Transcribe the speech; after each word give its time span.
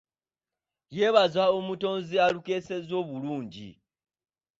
Yeebaza 0.97 1.43
omutonzi 1.57 2.15
alukeesezza 2.25 2.93
obulungi. 3.01 3.69